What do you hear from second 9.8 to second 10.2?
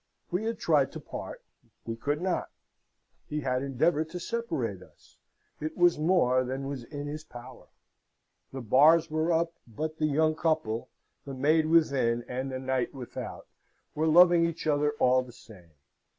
the